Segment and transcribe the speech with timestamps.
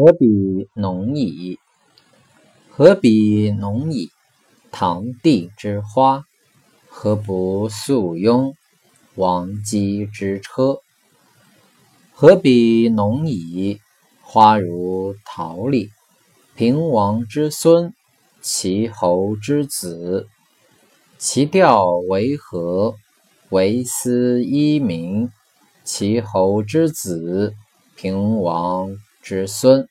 [0.00, 1.58] 何比农矣？
[2.70, 4.10] 何比农矣？
[4.70, 6.22] 堂棣之花，
[6.88, 8.54] 何不素拥？
[9.16, 10.78] 王姬之车。
[12.12, 13.80] 何比农矣？
[14.22, 15.90] 花如桃李，
[16.54, 17.92] 平王之孙，
[18.40, 20.28] 齐侯之子。
[21.18, 22.94] 其调为何？
[23.50, 25.28] 为斯伊民。
[25.82, 27.52] 齐侯之子，
[27.96, 28.96] 平王
[29.28, 29.86] 之孙。